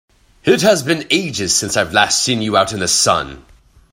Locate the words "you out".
2.41-2.73